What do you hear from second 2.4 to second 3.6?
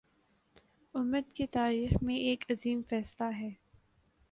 عظیم فیصلہ ہے